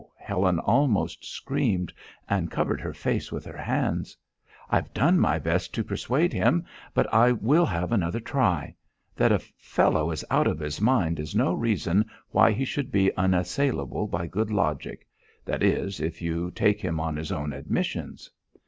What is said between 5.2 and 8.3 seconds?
best to persuade him. But I will have another